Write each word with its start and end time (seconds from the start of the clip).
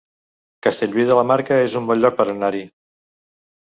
Castellví 0.67 1.05
de 1.11 1.19
la 1.21 1.27
Marca 1.33 1.61
es 1.69 1.79
un 1.83 1.87
bon 1.93 2.05
lloc 2.07 2.19
per 2.19 2.31
anar-hi 2.37 2.67